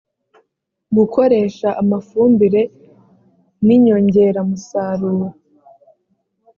[0.97, 2.61] gukoresha amafumbire
[3.65, 5.27] n’inyongeramusaruro